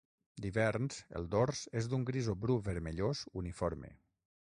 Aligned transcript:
D'hiverns, 0.45 0.97
el 1.19 1.29
dors 1.35 1.61
és 1.83 1.91
d'un 1.93 2.07
gris 2.09 2.33
o 2.35 2.37
bru 2.47 2.59
vermellós 2.71 3.25
uniforme. 3.45 3.97